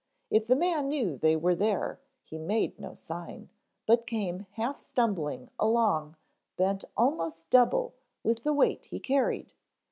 [0.31, 3.49] If the man knew they were there, he made no sign,
[3.85, 6.15] but came half stumbling along
[6.57, 7.93] bent almost double
[8.23, 9.53] with the weight he carried.